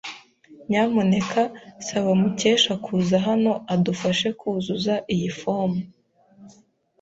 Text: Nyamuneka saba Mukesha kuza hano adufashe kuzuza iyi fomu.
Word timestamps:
Nyamuneka 0.69 1.41
saba 1.87 2.11
Mukesha 2.21 2.73
kuza 2.85 3.17
hano 3.27 3.51
adufashe 3.73 4.29
kuzuza 4.39 4.93
iyi 5.13 5.29
fomu. 5.39 5.81